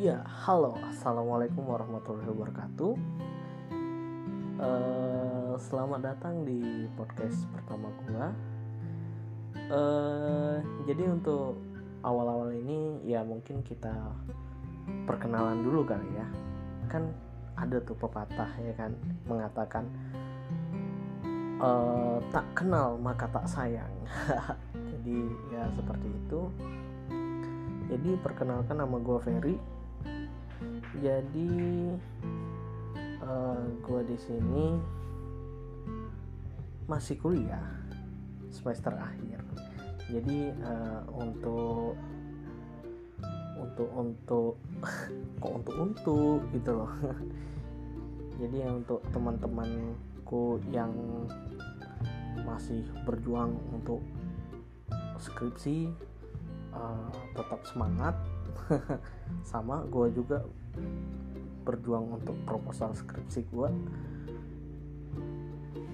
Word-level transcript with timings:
Ya, 0.00 0.24
halo, 0.24 0.80
assalamualaikum 0.88 1.60
warahmatullahi 1.60 2.32
wabarakatuh. 2.32 2.92
Uh, 4.56 5.52
selamat 5.60 6.00
datang 6.00 6.40
di 6.48 6.88
podcast 6.96 7.44
pertama 7.52 7.92
gua. 8.08 8.32
Uh, 9.68 10.56
jadi 10.88 11.04
untuk 11.04 11.60
awal-awal 12.00 12.48
ini 12.48 13.12
ya 13.12 13.20
mungkin 13.20 13.60
kita 13.60 13.92
perkenalan 15.04 15.60
dulu 15.60 15.84
kali 15.84 16.08
ya. 16.16 16.24
Kan 16.88 17.12
ada 17.60 17.76
tuh 17.84 18.00
pepatah 18.00 18.56
ya 18.56 18.72
kan 18.80 18.96
mengatakan 19.28 19.84
uh, 21.60 22.24
tak 22.32 22.48
kenal 22.56 22.96
maka 22.96 23.28
tak 23.28 23.44
sayang. 23.44 23.92
jadi 24.96 25.18
ya 25.52 25.68
seperti 25.76 26.08
itu 26.08 26.48
jadi 27.90 28.16
perkenalkan 28.22 28.78
nama 28.78 28.96
gue 29.02 29.18
Ferry 29.20 29.79
jadi 30.98 31.50
uh, 33.22 33.54
eh, 33.54 33.62
gue 33.78 34.00
di 34.10 34.16
sini 34.18 34.66
masih 36.90 37.14
kuliah 37.22 37.70
semester 38.50 38.90
akhir. 38.98 39.38
Jadi 40.10 40.50
uh, 40.66 41.06
untuk 41.14 41.94
untuk 43.54 43.90
untuk 43.94 44.54
kok 45.42 45.52
untuk 45.62 45.76
untuk 45.78 46.38
gitu 46.50 46.70
loh. 46.74 46.92
Jadi 48.40 48.64
untuk 48.66 49.04
teman-temanku 49.12 50.58
yang 50.72 50.90
masih 52.40 52.82
berjuang 53.04 53.52
untuk 53.68 54.00
skripsi 55.20 55.92
uh, 56.72 57.12
tetap 57.36 57.60
semangat 57.68 58.16
sama 59.50 59.84
gue 59.92 60.08
juga 60.16 60.40
berjuang 61.64 62.18
untuk 62.18 62.34
proposal 62.48 62.96
skripsi 62.96 63.46
gue 63.52 63.70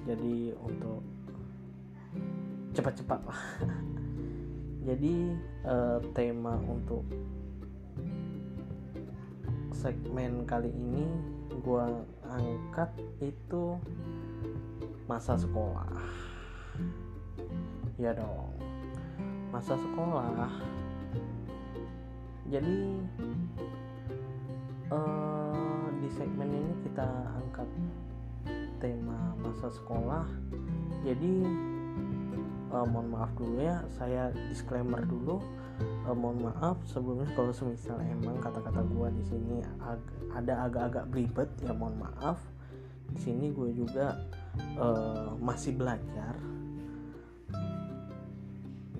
jadi 0.06 0.54
untuk 0.62 1.02
cepat-cepat 2.70 3.20
lah. 3.26 3.42
Jadi 4.86 5.34
uh, 5.66 5.98
tema 6.14 6.54
untuk 6.62 7.02
segmen 9.74 10.46
kali 10.46 10.70
ini 10.70 11.10
gue 11.58 11.86
angkat 12.22 12.94
itu 13.18 13.82
masa 15.10 15.34
sekolah. 15.34 15.90
Ya 17.98 18.14
dong. 18.14 18.54
Masa 19.50 19.74
sekolah. 19.74 20.54
Jadi 22.46 23.02
uh, 24.90 25.86
di 25.98 26.08
segmen 26.14 26.50
ini 26.50 26.74
kita 26.86 27.06
angkat 27.42 27.68
tema 28.78 29.34
masa 29.40 29.72
sekolah. 29.72 30.26
Jadi 31.02 31.46
uh, 32.70 32.86
mohon 32.86 33.08
maaf 33.14 33.30
dulu 33.34 33.62
ya 33.62 33.82
saya 33.94 34.30
disclaimer 34.50 35.02
dulu. 35.06 35.42
Uh, 36.08 36.16
mohon 36.16 36.48
maaf 36.52 36.80
sebelumnya 36.88 37.28
kalau 37.36 37.52
semisal 37.52 38.00
emang 38.00 38.40
kata-kata 38.40 38.80
gue 38.80 39.08
di 39.20 39.22
sini 39.28 39.56
ag 39.84 40.00
ada 40.32 40.68
agak-agak 40.68 41.04
belibet 41.10 41.48
ya 41.64 41.72
mohon 41.74 41.96
maaf. 42.00 42.38
Di 43.10 43.18
sini 43.22 43.54
gue 43.54 43.70
juga 43.74 44.18
uh, 44.78 45.34
masih 45.38 45.74
belajar. 45.74 46.36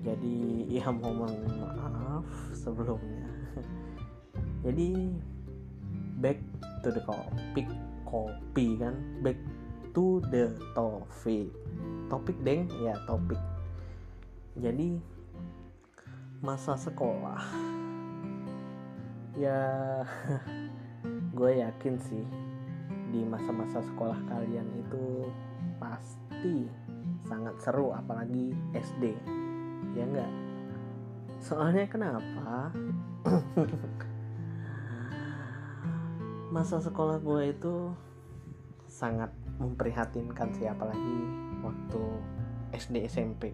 Jadi 0.03 0.37
ya 0.79 0.89
mohon 0.91 1.37
maaf 1.59 2.25
sebelumnya. 2.55 3.27
Jadi 4.65 5.13
back 6.19 6.37
to 6.81 6.89
the 6.93 7.01
topic 7.05 7.67
kopi 8.05 8.77
kan? 8.77 8.95
Back 9.21 9.37
to 9.93 10.21
the 10.33 10.53
topic. 10.77 11.49
Topik 12.07 12.37
deng? 12.45 12.71
Ya 12.81 12.95
topik 13.05 13.39
jadi 14.57 14.97
masa 16.41 16.73
sekolah. 16.73 17.41
Ya 19.37 19.61
gue 21.37 21.51
yakin 21.61 21.95
sih 22.01 22.25
di 23.13 23.21
masa-masa 23.23 23.79
sekolah 23.85 24.17
kalian 24.27 24.67
itu 24.81 25.29
pasti 25.77 26.65
sangat 27.23 27.55
seru 27.61 27.93
apalagi 27.93 28.51
SD 28.73 29.13
ya 29.95 30.03
enggak 30.03 30.31
soalnya 31.37 31.85
kenapa 31.87 32.73
masa 36.57 36.81
sekolah 36.81 37.21
gue 37.21 37.53
itu 37.53 37.93
sangat 38.89 39.29
memprihatinkan 39.61 40.49
sih 40.57 40.65
apalagi 40.65 41.17
waktu 41.61 42.01
SD 42.73 43.05
SMP 43.05 43.53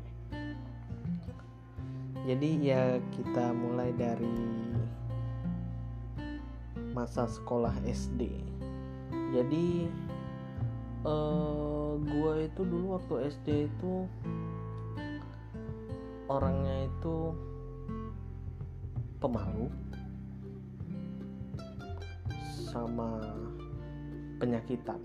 jadi 2.23 2.49
ya 2.63 2.83
kita 3.11 3.51
mulai 3.51 3.91
dari 3.91 4.39
masa 6.95 7.27
sekolah 7.27 7.75
SD 7.83 8.39
jadi 9.35 9.67
uh, 11.03 11.99
gue 11.99 12.33
itu 12.47 12.61
dulu 12.63 12.95
waktu 12.95 13.35
SD 13.35 13.67
itu 13.67 14.07
orangnya 16.31 16.87
itu 16.87 17.35
pemalu 19.19 19.67
sama 22.73 23.21
penyakitan. 24.41 24.97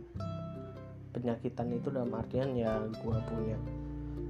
Penyakitan 1.12 1.69
itu 1.77 1.93
dalam 1.93 2.17
artian 2.17 2.56
ya 2.56 2.81
gue 2.89 3.19
punya 3.29 3.59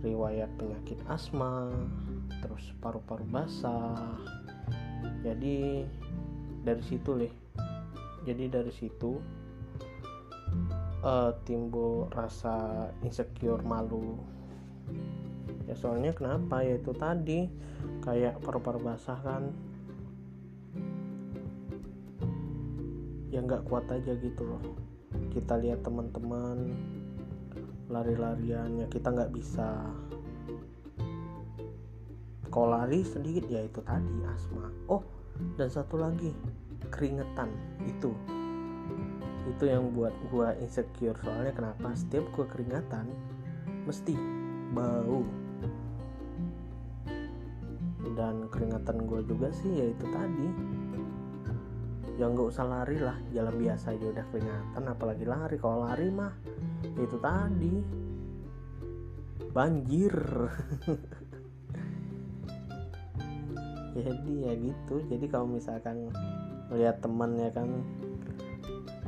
riwayat 0.02 0.50
penyakit 0.58 0.98
asma 1.06 1.70
terus 2.42 2.74
paru-paru 2.82 3.22
basah. 3.30 4.18
Jadi 5.22 5.86
dari 6.66 6.82
situ 6.82 7.10
leh. 7.14 7.34
Jadi 8.26 8.44
dari 8.50 8.72
situ 8.74 9.16
uh, 11.06 11.32
timbul 11.46 12.10
rasa 12.10 12.90
insecure 13.06 13.62
malu. 13.62 14.18
Ya 15.70 15.76
soalnya 15.76 16.16
kenapa? 16.16 16.64
Ya 16.64 16.80
itu 16.80 16.92
tadi 16.96 17.46
kayak 18.02 18.40
paru-paru 18.42 18.80
basah 18.82 19.18
kan 19.20 19.52
ya 23.38 23.46
nggak 23.46 23.70
kuat 23.70 23.86
aja 23.86 24.18
gitu 24.18 24.42
loh. 24.42 24.58
Kita 25.30 25.54
lihat 25.62 25.86
teman-teman 25.86 26.74
lari-larian 27.86 28.82
ya 28.82 28.86
kita 28.90 29.14
nggak 29.14 29.30
bisa. 29.30 29.78
Kalau 32.50 32.74
lari 32.74 33.06
sedikit 33.06 33.46
ya 33.46 33.62
itu 33.62 33.78
tadi 33.86 34.26
asma. 34.26 34.66
Oh 34.90 35.06
dan 35.54 35.70
satu 35.70 36.02
lagi 36.02 36.34
keringetan. 36.90 37.46
Itu. 37.86 38.10
Itu 39.46 39.70
yang 39.70 39.94
buat 39.94 40.12
gua 40.34 40.58
insecure. 40.58 41.14
Soalnya 41.22 41.54
kenapa? 41.54 41.94
Setiap 41.94 42.26
gua 42.34 42.50
keringatan 42.50 43.06
mesti 43.86 44.18
bau. 44.74 45.22
Dan 48.18 48.50
keringatan 48.50 49.06
gue 49.06 49.22
juga 49.30 49.46
sih 49.54 49.70
ya 49.78 49.94
itu 49.94 50.06
tadi 50.10 50.48
ya 52.18 52.26
nggak 52.26 52.50
usah 52.50 52.66
lari 52.66 52.98
lah 52.98 53.14
jalan 53.30 53.54
biasa 53.54 53.94
aja 53.94 54.10
udah 54.10 54.26
keringatan 54.34 54.84
apalagi 54.90 55.22
lari. 55.22 55.56
Kalau 55.62 55.86
lari 55.86 56.10
mah 56.10 56.34
itu 56.98 57.16
tadi. 57.22 57.74
Banjir. 59.54 60.14
Jadi 63.94 64.32
ya 64.42 64.52
gitu. 64.58 65.06
Jadi 65.06 65.26
kalau 65.30 65.46
misalkan 65.46 66.10
melihat 66.74 66.98
teman 66.98 67.38
ya 67.38 67.54
kan 67.54 67.70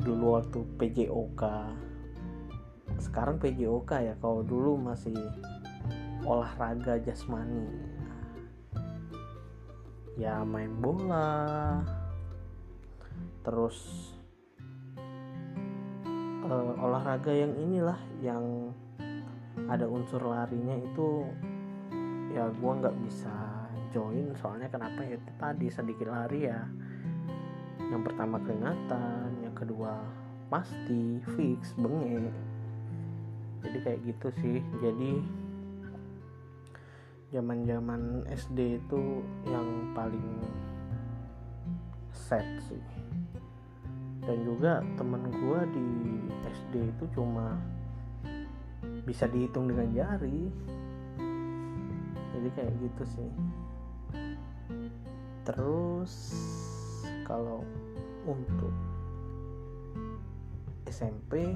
dulu 0.01 0.41
waktu 0.41 0.65
PJOK 0.81 1.43
sekarang 2.97 3.37
PJOK 3.37 3.91
ya 4.01 4.15
kalau 4.17 4.41
dulu 4.41 4.79
masih 4.79 5.13
olahraga 6.23 6.95
jasmani. 7.01 7.69
Ya 10.15 10.43
main 10.43 10.73
bola 10.79 11.81
terus 13.41 13.77
uh, 16.45 16.73
olahraga 16.77 17.33
yang 17.33 17.53
inilah 17.57 17.99
yang 18.21 18.73
ada 19.67 19.85
unsur 19.85 20.21
larinya 20.23 20.77
itu 20.77 21.27
ya 22.31 22.47
gue 22.47 22.71
nggak 22.71 22.97
bisa 23.03 23.61
join 23.91 24.31
soalnya 24.39 24.71
kenapa 24.71 25.03
ya? 25.03 25.19
Itu 25.19 25.31
tadi 25.35 25.67
sedikit 25.67 26.07
lari 26.07 26.47
ya. 26.47 26.63
Yang 27.91 28.01
pertama 28.07 28.39
keringatan 28.39 29.43
yang 29.43 29.55
kedua 29.55 29.99
pasti 30.47 31.19
fix 31.35 31.75
bengek. 31.75 32.31
Jadi 33.61 33.77
kayak 33.83 33.99
gitu 34.07 34.27
sih. 34.39 34.59
Jadi 34.79 35.11
zaman-zaman 37.31 38.27
SD 38.27 38.79
itu 38.79 39.23
yang 39.47 39.95
paling 39.95 40.39
sad 42.11 42.43
sih 42.67 43.00
dan 44.31 44.47
juga 44.47 44.79
temen 44.95 45.27
gue 45.27 45.59
di 45.75 45.87
SD 46.47 46.87
itu 46.87 47.05
cuma 47.19 47.59
bisa 49.03 49.27
dihitung 49.27 49.67
dengan 49.67 49.91
jari. 49.91 50.47
Jadi 52.31 52.47
kayak 52.55 52.71
gitu 52.79 53.03
sih. 53.11 53.31
Terus 55.43 56.13
kalau 57.27 57.67
untuk 58.23 58.71
SMP 60.87 61.51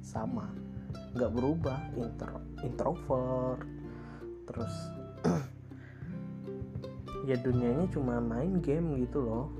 sama. 0.00 0.48
Nggak 1.12 1.32
berubah 1.36 1.76
intro 1.92 2.40
introvert. 2.64 3.68
Terus 4.48 4.74
ya 7.28 7.36
dunianya 7.36 7.84
cuma 7.92 8.16
main 8.16 8.64
game 8.64 9.04
gitu 9.04 9.20
loh. 9.20 9.52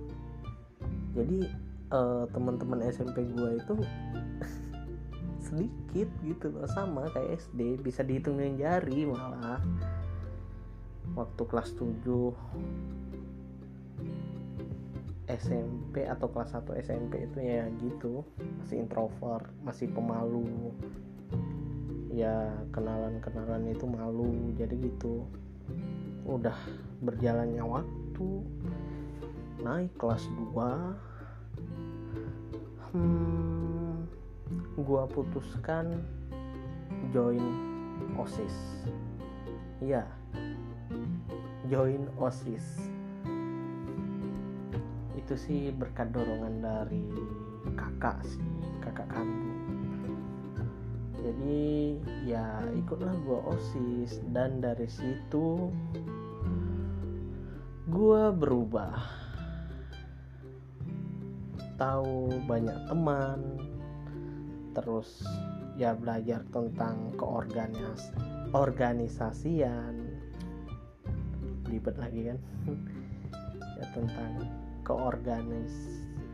Jadi 1.13 1.60
uh, 1.91 2.25
teman-teman 2.31 2.81
SMP 2.87 3.27
gue 3.35 3.51
itu 3.59 3.75
sedikit 5.47 6.09
gitu 6.23 6.47
loh 6.55 6.67
sama 6.71 7.11
kayak 7.11 7.43
SD 7.43 7.83
bisa 7.83 8.07
dihitung 8.07 8.39
dengan 8.39 8.57
jari 8.59 9.07
malah. 9.07 9.61
Waktu 11.19 11.43
kelas 11.43 11.75
7 11.75 12.07
SMP 15.31 16.07
atau 16.07 16.27
kelas 16.31 16.55
1 16.55 16.71
SMP 16.87 17.27
itu 17.27 17.39
ya 17.43 17.67
gitu 17.83 18.23
masih 18.63 18.87
introvert 18.87 19.47
masih 19.67 19.91
pemalu. 19.91 20.47
Ya 22.11 22.51
kenalan-kenalan 22.75 23.71
itu 23.71 23.87
malu 23.87 24.55
jadi 24.55 24.75
gitu. 24.79 25.27
Udah 26.27 26.55
berjalannya 27.03 27.63
waktu 27.63 28.29
naik 29.63 29.93
kelas 29.99 30.27
2 30.55 31.10
hmm, 32.93 34.07
gua 34.83 35.07
putuskan 35.11 36.03
join 37.15 37.43
OSIS 38.19 38.87
ya 39.81 40.05
join 41.71 42.05
OSIS 42.19 42.91
itu 45.31 45.35
sih 45.39 45.63
berkat 45.71 46.11
dorongan 46.11 46.59
dari 46.59 47.07
kakak 47.79 48.19
sih 48.27 48.43
kakak 48.83 49.07
kandung. 49.15 49.63
Jadi 51.21 51.95
ya 52.27 52.65
ikutlah 52.75 53.15
gue 53.23 53.39
osis 53.55 54.19
dan 54.35 54.59
dari 54.59 54.91
situ 54.91 55.71
gue 57.87 58.23
berubah 58.35 59.20
tahu 61.81 62.29
banyak 62.45 62.77
teman. 62.85 63.41
Terus 64.77 65.25
ya 65.81 65.97
belajar 65.97 66.45
tentang 66.53 67.17
keorganis 67.17 68.13
organisasian. 68.53 69.97
Ribet 71.65 71.97
lagi 71.97 72.21
kan? 72.29 72.39
Ya 73.81 73.89
tentang 73.97 74.45
ke 74.85 74.93
organis 74.93 75.73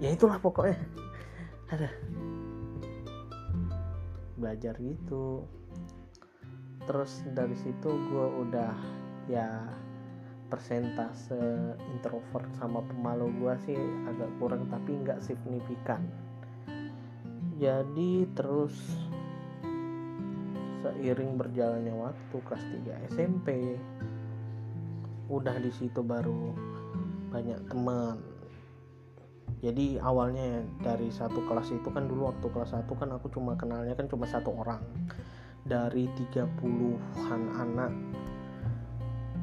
ya 0.00 0.12
itulah 0.12 0.38
pokoknya. 0.40 0.76
Ada. 1.72 1.90
Belajar 4.36 4.74
gitu. 4.82 5.46
Terus 6.86 7.22
dari 7.34 7.56
situ 7.58 7.90
gue 7.90 8.26
udah 8.46 8.74
ya 9.26 9.66
persentase 10.46 11.38
introvert 11.90 12.46
sama 12.54 12.78
pemalu 12.86 13.30
gue 13.42 13.54
sih 13.66 13.80
agak 14.06 14.30
kurang 14.38 14.70
tapi 14.70 14.94
nggak 15.02 15.18
signifikan. 15.22 16.02
Jadi 17.56 18.28
terus 18.36 18.74
seiring 20.84 21.34
berjalannya 21.34 21.94
waktu 21.96 22.36
kelas 22.46 22.64
3 22.84 23.10
SMP 23.16 23.74
udah 25.26 25.56
di 25.58 25.72
situ 25.74 25.98
baru 26.04 26.54
banyak 27.34 27.58
teman. 27.66 28.22
Jadi 29.64 29.98
awalnya 29.98 30.44
ya 30.44 30.60
dari 30.84 31.08
satu 31.10 31.42
kelas 31.48 31.72
itu 31.74 31.88
kan 31.90 32.06
dulu 32.06 32.30
waktu 32.30 32.46
kelas 32.52 32.76
1 32.76 32.86
kan 32.92 33.08
aku 33.16 33.32
cuma 33.32 33.58
kenalnya 33.58 33.96
kan 33.98 34.06
cuma 34.06 34.28
satu 34.28 34.52
orang 34.52 34.84
dari 35.66 36.06
30-an 36.12 37.42
anak. 37.56 37.92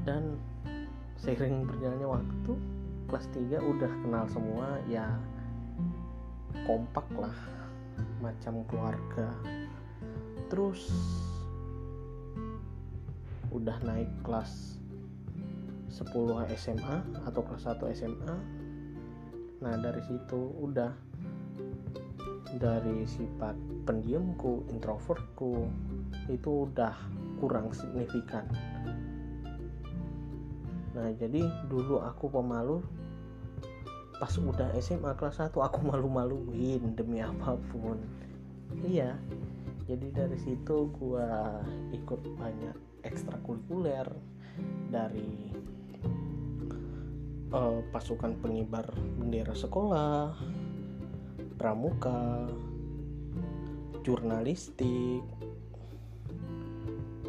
Dan 0.08 0.38
seiring 1.24 1.64
berjalannya 1.64 2.04
waktu 2.04 2.52
kelas 3.08 3.32
3 3.32 3.64
udah 3.64 3.92
kenal 4.04 4.28
semua 4.28 4.76
ya 4.92 5.08
kompak 6.68 7.08
lah 7.16 7.38
macam 8.20 8.68
keluarga. 8.68 9.32
Terus 10.52 10.92
udah 13.56 13.80
naik 13.88 14.12
kelas 14.28 14.84
10 15.96 16.12
SMA 16.60 16.98
atau 17.24 17.42
kelas 17.46 17.72
1 17.72 17.96
SMA 17.96 18.38
nah 19.64 19.80
dari 19.80 20.04
situ 20.04 20.52
udah 20.60 20.92
dari 22.60 23.08
sifat 23.08 23.56
pendiamku 23.88 24.68
introvertku 24.74 25.70
itu 26.28 26.68
udah 26.68 26.92
kurang 27.40 27.72
signifikan 27.72 28.44
nah 30.94 31.10
jadi 31.18 31.50
dulu 31.70 32.02
aku 32.02 32.30
pemalu 32.30 32.82
pas 34.22 34.32
udah 34.38 34.72
SMA 34.78 35.12
kelas 35.18 35.42
1 35.42 35.52
aku 35.58 35.80
malu-maluin 35.84 36.94
demi 36.94 37.20
apa 37.20 37.58
pun 37.74 37.98
iya 38.86 39.18
jadi 39.84 40.16
dari 40.16 40.38
situ 40.40 40.88
gua 40.96 41.60
ikut 41.92 42.22
banyak 42.40 42.78
ekstrakurikuler 43.04 44.08
dari 44.88 45.52
uh, 47.54 47.80
pasukan 47.94 48.34
pengibar 48.42 48.88
bendera 49.20 49.54
sekolah, 49.54 50.34
pramuka, 51.60 52.50
jurnalistik, 54.02 55.24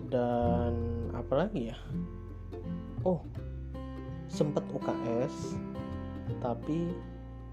dan 0.08 0.74
apa 1.12 1.34
lagi 1.34 1.74
ya? 1.74 1.78
Oh, 3.04 3.20
sempat 4.34 4.66
UKS, 4.74 5.54
tapi 6.42 6.90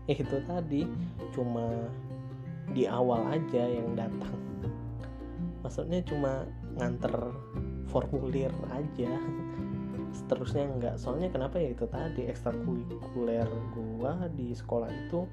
itu 0.09 0.37
tadi 0.49 0.89
cuma 1.29 1.69
di 2.73 2.89
awal 2.89 3.37
aja 3.37 3.63
yang 3.69 3.93
datang. 3.93 4.33
Maksudnya 5.61 6.01
cuma 6.01 6.49
nganter 6.81 7.13
formulir 7.93 8.49
aja. 8.73 9.13
Seterusnya 10.11 10.67
enggak. 10.67 10.95
Soalnya 10.97 11.29
kenapa 11.29 11.61
ya 11.61 11.71
itu 11.71 11.85
tadi 11.85 12.27
ekstrakurikuler 12.27 13.47
gua 13.71 14.27
di 14.33 14.51
sekolah 14.51 14.89
itu 14.89 15.29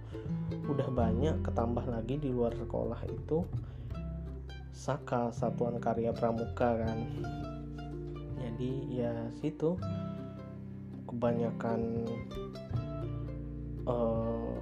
udah 0.69 0.89
banyak 0.93 1.41
ketambah 1.43 1.89
lagi 1.89 2.21
di 2.21 2.29
luar 2.29 2.53
sekolah 2.53 3.01
itu. 3.09 3.43
Saka 4.71 5.35
Satuan 5.35 5.81
Karya 5.81 6.15
Pramuka 6.15 6.79
kan. 6.79 6.99
Jadi 8.39 9.01
ya 9.01 9.11
situ 9.43 9.75
kebanyakan 11.19 12.07
uh, 13.91 14.55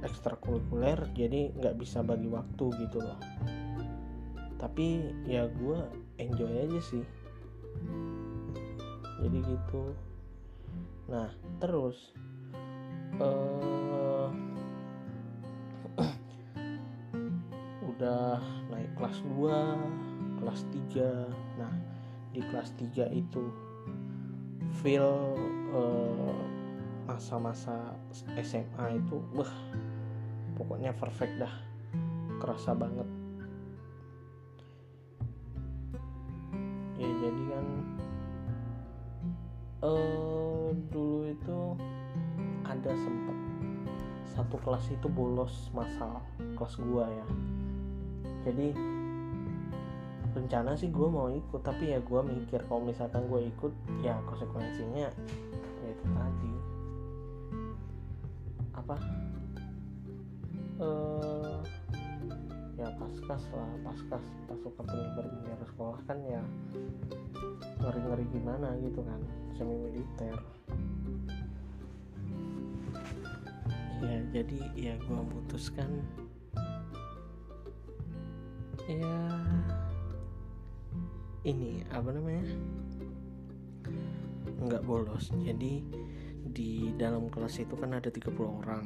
ekstrakurikuler 0.00 0.96
jadi 1.12 1.52
nggak 1.52 1.76
bisa 1.76 2.00
bagi 2.00 2.24
waktu 2.24 2.72
gitu 2.88 3.04
loh. 3.04 3.20
Tapi 4.56 5.12
ya 5.28 5.44
gue 5.44 5.76
enjoy 6.16 6.48
aja 6.56 6.80
sih. 6.80 7.04
Jadi 9.20 9.38
gitu. 9.44 9.92
Nah 11.12 11.28
terus 11.60 12.16
uh, 13.20 14.32
udah 17.92 18.40
naik 18.72 18.88
kelas 18.96 19.20
2 19.36 20.40
kelas 20.40 20.64
3 20.96 21.60
nah 21.60 21.68
di 22.32 22.40
kelas 22.40 22.72
3 22.80 23.12
itu 23.12 23.44
feel 24.80 25.36
uh, 25.74 26.42
masa-masa 27.06 27.94
SMA 28.38 29.02
itu 29.02 29.18
wah 29.34 29.50
pokoknya 30.54 30.94
perfect 30.94 31.40
dah. 31.40 31.54
Kerasa 32.40 32.72
banget. 32.72 33.08
Ya 37.00 37.08
jadi 37.08 37.42
kan 37.48 37.66
uh, 39.84 40.68
dulu 40.92 41.32
itu 41.32 41.60
ada 42.64 42.92
sempat 42.92 43.36
satu 44.30 44.56
kelas 44.62 44.84
itu 44.92 45.08
bolos 45.08 45.68
masal 45.72 46.20
kelas 46.56 46.74
gua 46.80 47.08
ya. 47.08 47.26
Jadi 48.48 48.72
rencana 50.40 50.72
sih 50.80 50.88
gue 50.88 51.08
mau 51.08 51.28
ikut 51.28 51.60
tapi 51.60 51.92
ya 51.92 52.00
gue 52.00 52.20
mikir 52.24 52.64
kalau 52.64 52.80
misalkan 52.88 53.28
gue 53.28 53.52
ikut 53.52 53.72
ya 54.00 54.16
konsekuensinya 54.24 55.12
ya 55.84 55.88
itu 55.92 56.04
tadi. 56.16 56.54
Apa? 58.72 58.96
Uh, 60.80 61.60
ya 62.80 62.88
paskas 62.96 63.42
lah 63.52 63.70
paskas. 63.84 64.24
Pasukan 64.48 64.84
pengibar 64.88 65.24
bendera 65.28 65.64
sekolah 65.68 66.00
kan 66.08 66.18
ya 66.24 66.42
ngeri 67.80 68.00
ngeri 68.04 68.24
gimana 68.32 68.68
gitu 68.84 69.00
kan 69.00 69.20
semi 69.56 69.76
militer 69.76 70.36
ya 74.00 74.18
jadi 74.32 74.58
ya 74.76 74.94
gue 74.96 75.12
memutuskan 75.12 75.90
ya 78.88 79.16
ini 81.44 81.80
apa 81.88 82.12
namanya 82.12 82.44
nggak 84.60 84.84
bolos. 84.84 85.32
Jadi 85.32 85.84
di 86.50 86.92
dalam 86.96 87.32
kelas 87.32 87.64
itu 87.64 87.74
kan 87.76 87.96
ada 87.96 88.12
30 88.12 88.36
orang. 88.44 88.84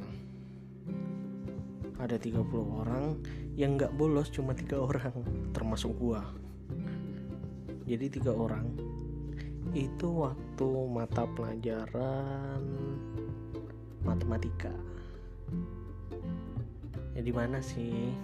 Ada 1.98 2.18
30 2.18 2.44
orang 2.84 3.18
yang 3.54 3.78
nggak 3.78 3.94
bolos 3.98 4.30
cuma 4.30 4.54
tiga 4.54 4.82
orang 4.82 5.14
termasuk 5.54 5.94
gua. 5.98 6.22
Jadi 7.84 8.06
tiga 8.18 8.32
orang 8.34 8.70
itu 9.74 10.06
waktu 10.06 10.68
mata 10.86 11.26
pelajaran 11.34 12.62
matematika. 14.06 14.70
Ya 17.14 17.22
di 17.22 17.32
mana 17.34 17.58
sih 17.58 18.14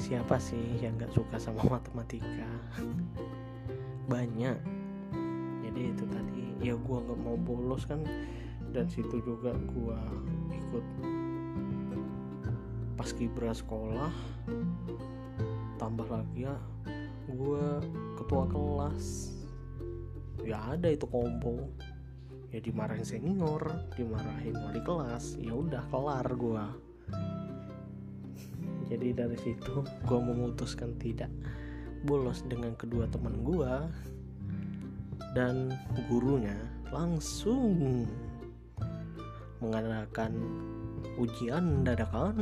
siapa 0.00 0.40
sih 0.40 0.80
yang 0.80 0.96
nggak 0.96 1.12
suka 1.12 1.36
sama 1.36 1.60
matematika? 1.76 2.48
Banyak. 4.08 4.56
Jadi 5.60 5.80
itu 5.92 6.04
tadi 6.08 6.44
ya 6.64 6.72
gue 6.72 6.98
nggak 7.04 7.20
mau 7.20 7.36
bolos 7.36 7.84
kan. 7.84 8.00
Dan 8.72 8.88
situ 8.88 9.20
juga 9.20 9.52
gue 9.52 10.00
ikut 10.56 10.86
pas 12.96 13.10
kibra 13.16 13.56
sekolah 13.56 14.12
tambah 15.80 16.04
lagi 16.08 16.48
ya 16.48 16.56
gue 17.28 17.64
ketua 18.16 18.48
kelas. 18.48 19.36
Ya 20.40 20.56
ada 20.72 20.88
itu 20.88 21.04
kompo. 21.04 21.68
Ya 22.50 22.58
dimarahin 22.58 23.06
senior 23.06 23.62
dimarahin 23.94 24.58
wali 24.58 24.82
kelas 24.82 25.38
ya 25.38 25.54
udah 25.54 25.86
kelar 25.86 26.26
gue 26.34 26.89
jadi 28.90 29.14
dari 29.14 29.38
situ 29.38 29.86
gue 29.86 30.18
memutuskan 30.18 30.98
tidak 30.98 31.30
bolos 32.02 32.42
dengan 32.42 32.74
kedua 32.74 33.06
teman 33.06 33.46
gue 33.46 33.72
dan 35.30 35.70
gurunya 36.10 36.58
langsung 36.90 38.02
mengadakan 39.62 40.34
ujian 41.20 41.86
dadakan. 41.86 42.34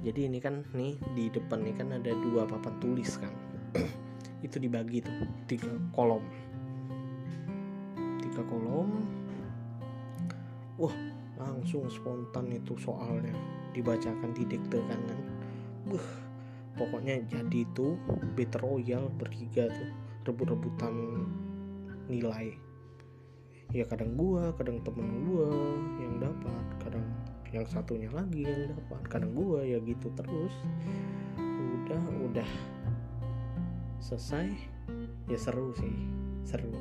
Jadi 0.00 0.26
ini 0.26 0.40
kan 0.40 0.64
nih 0.72 0.96
di 1.12 1.28
depan 1.28 1.60
ini 1.60 1.76
kan 1.76 1.92
ada 1.92 2.10
dua 2.24 2.48
papan 2.48 2.74
tulis 2.80 3.20
kan. 3.20 3.30
Itu 4.46 4.56
dibagi 4.56 5.04
tuh 5.04 5.28
tiga 5.44 5.70
kolom. 5.92 6.24
Tiga 8.24 8.42
kolom. 8.48 8.90
Wah 10.80 11.09
langsung 11.40 11.88
spontan 11.88 12.52
itu 12.52 12.76
soalnya 12.76 13.32
dibacakan 13.72 14.30
didektekan 14.36 15.00
kan. 15.08 15.20
Buh, 15.88 16.06
pokoknya 16.76 17.24
jadi 17.26 17.64
itu 17.64 17.96
battle 18.36 18.76
royal 18.76 19.08
bertiga 19.16 19.72
tuh 19.72 19.90
rebut-rebutan 20.28 20.94
nilai. 22.06 22.54
Ya 23.70 23.86
kadang 23.86 24.18
gua 24.18 24.52
kadang 24.58 24.82
temen 24.84 25.30
gua 25.30 25.48
yang 26.02 26.18
dapat 26.18 26.64
kadang 26.82 27.06
yang 27.50 27.66
satunya 27.66 28.10
lagi 28.10 28.46
yang 28.46 28.74
dapat 28.74 29.02
kadang 29.08 29.32
gua 29.32 29.64
ya 29.64 29.78
gitu 29.80 30.10
terus. 30.18 30.54
Udah 31.80 32.02
udah 32.30 32.50
selesai 34.02 34.50
ya 35.30 35.38
seru 35.38 35.70
sih 35.76 35.94
seru 36.42 36.72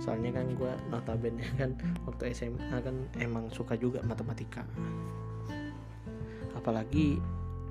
soalnya 0.00 0.40
kan 0.40 0.48
gue 0.56 0.72
notabene 0.88 1.44
kan 1.60 1.76
waktu 2.08 2.32
SMA 2.32 2.80
kan 2.80 2.96
emang 3.20 3.52
suka 3.52 3.76
juga 3.76 4.00
matematika. 4.00 4.64
Apalagi 6.56 7.20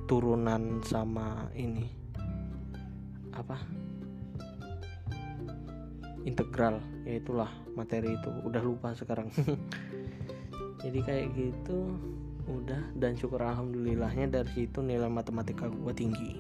turunan 0.06 0.82
sama 0.86 1.50
ini 1.58 1.90
apa? 3.34 3.58
Integral 6.26 6.78
ya 7.06 7.18
itulah 7.18 7.50
materi 7.74 8.14
itu. 8.14 8.30
Udah 8.46 8.62
lupa 8.62 8.94
sekarang. 8.94 9.34
Jadi 10.86 11.00
kayak 11.02 11.28
gitu 11.34 11.98
udah. 12.46 12.82
Dan 12.94 13.18
syukur 13.18 13.42
alhamdulillahnya 13.42 14.30
dari 14.30 14.50
situ 14.54 14.86
nilai 14.86 15.10
matematika 15.10 15.66
gue 15.66 15.94
tinggi. 15.94 16.38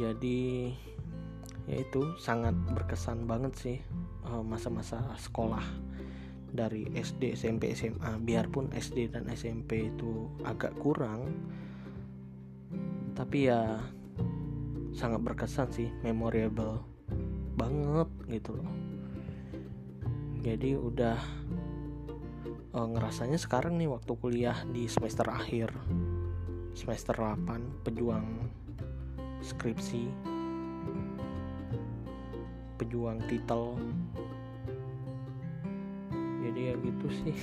Jadi 0.00 0.72
ya 1.70 1.78
itu 1.78 2.18
sangat 2.18 2.52
berkesan 2.74 3.30
banget 3.30 3.54
sih 3.54 3.78
eh, 4.26 4.42
masa-masa 4.42 4.98
sekolah 5.22 5.62
dari 6.50 6.86
SD, 6.90 7.38
SMP, 7.38 7.72
SMA. 7.78 8.18
Biarpun 8.20 8.74
SD 8.74 9.14
dan 9.14 9.30
SMP 9.30 9.90
itu 9.90 10.26
agak 10.42 10.74
kurang, 10.82 11.30
tapi 13.14 13.46
ya 13.46 13.78
sangat 14.90 15.22
berkesan 15.22 15.70
sih, 15.70 15.88
memorable 16.02 16.82
banget 17.54 18.10
gitu 18.26 18.58
loh. 18.58 18.70
Jadi 20.40 20.74
udah 20.74 21.18
uh, 22.74 22.88
ngerasanya 22.88 23.38
sekarang 23.38 23.76
nih 23.78 23.92
waktu 23.92 24.12
kuliah 24.18 24.58
di 24.72 24.88
semester 24.90 25.28
akhir, 25.30 25.70
semester 26.74 27.14
8, 27.14 27.86
pejuang 27.86 28.50
skripsi 29.44 30.08
pejuang 32.80 33.20
titel. 33.28 33.76
Jadi 36.40 36.60
ya 36.72 36.74
gitu 36.80 37.06
sih. 37.20 37.36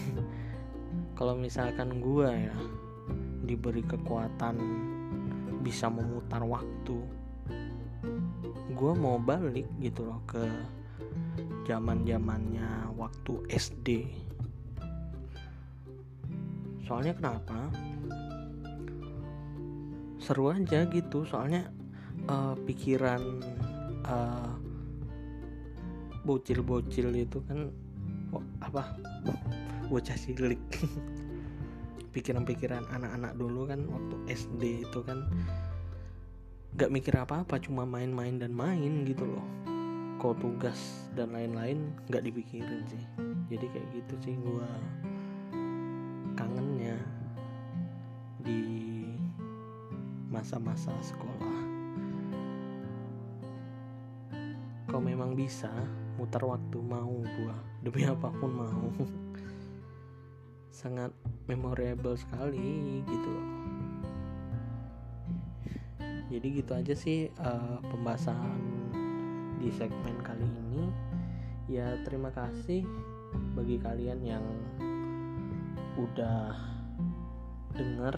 Kalau 1.18 1.38
misalkan 1.38 2.02
gue 2.02 2.30
ya 2.50 2.58
diberi 3.46 3.86
kekuatan 3.86 4.58
bisa 5.62 5.88
memutar 5.94 6.42
waktu 6.42 6.98
gue 8.78 8.94
mau 8.94 9.18
balik 9.18 9.66
gitu 9.80 10.06
loh 10.06 10.22
ke 10.30 10.44
zaman 11.66 12.06
zamannya 12.06 12.94
waktu 12.94 13.34
SD 13.50 13.88
soalnya 16.88 17.20
kenapa? 17.20 17.68
Seru 20.24 20.56
aja 20.56 20.88
gitu 20.88 21.28
soalnya 21.28 21.68
uh, 22.32 22.56
pikiran 22.64 23.22
uh, 24.08 24.56
bocil-bocil 26.28 27.16
itu 27.16 27.40
kan 27.48 27.72
oh, 28.36 28.44
apa? 28.60 28.92
Bocah 29.88 30.20
cilik. 30.20 30.60
Pikiran-pikiran 32.14 32.84
anak-anak 32.92 33.40
dulu 33.40 33.72
kan 33.72 33.88
waktu 33.88 34.16
SD 34.36 34.84
itu 34.84 35.00
kan 35.08 35.24
gak 36.76 36.92
mikir 36.92 37.16
apa-apa 37.16 37.56
cuma 37.64 37.88
main-main 37.88 38.36
dan 38.36 38.52
main 38.52 39.08
gitu 39.08 39.24
loh. 39.24 39.48
Kok 40.20 40.44
tugas 40.44 41.08
dan 41.16 41.32
lain-lain 41.32 41.96
gak 42.12 42.28
dipikirin 42.28 42.84
sih. 42.92 43.04
Jadi 43.48 43.66
kayak 43.72 43.88
gitu 43.96 44.16
sih 44.28 44.36
gua 44.44 44.68
kangennya 46.36 47.00
di 48.44 48.62
masa-masa 50.30 50.94
sekolah 51.02 51.57
kalau 54.98 55.14
memang 55.14 55.38
bisa 55.38 55.70
mutar 56.18 56.42
waktu 56.42 56.82
mau 56.82 57.22
gua. 57.22 57.54
Demi 57.86 58.02
apa 58.10 58.34
pun 58.34 58.50
mau. 58.50 58.90
Sangat 60.74 61.14
memorable 61.46 62.18
sekali 62.18 63.06
gitu 63.06 63.30
loh. 63.30 63.50
Jadi 66.34 66.48
gitu 66.50 66.74
aja 66.74 66.98
sih 66.98 67.30
uh, 67.30 67.78
pembahasan 67.94 68.58
di 69.62 69.70
segmen 69.70 70.18
kali 70.26 70.42
ini. 70.42 70.90
Ya 71.70 72.02
terima 72.02 72.34
kasih 72.34 72.82
bagi 73.54 73.78
kalian 73.78 74.26
yang 74.26 74.46
udah 75.94 76.58
denger 77.78 78.18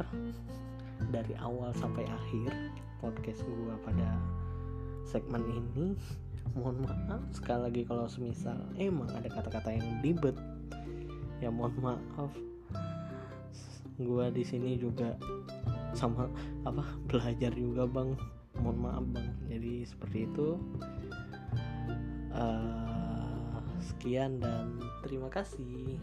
dari 1.12 1.36
awal 1.44 1.76
sampai 1.76 2.08
akhir 2.08 2.56
podcast 3.04 3.44
gua 3.44 3.76
pada 3.84 4.16
segmen 5.04 5.44
ini 5.44 6.00
mohon 6.58 6.84
maaf 6.84 7.22
sekali 7.32 7.62
lagi 7.70 7.82
kalau 7.88 8.06
semisal 8.10 8.58
emang 8.76 9.08
ada 9.16 9.30
kata-kata 9.32 9.76
yang 9.76 9.88
ribet. 10.04 10.36
Ya 11.40 11.50
mohon 11.54 11.76
maaf. 11.80 12.32
Gua 14.00 14.32
di 14.32 14.44
sini 14.44 14.80
juga 14.80 15.16
sama 15.96 16.28
apa 16.64 16.84
belajar 17.08 17.52
juga 17.56 17.88
bang. 17.88 18.16
Mohon 18.60 18.78
maaf 18.80 19.06
bang. 19.16 19.30
Jadi 19.48 19.74
seperti 19.88 20.18
itu. 20.28 20.60
Uh, 22.30 23.40
sekian 23.82 24.38
dan 24.38 24.78
terima 25.02 25.32
kasih 25.34 25.98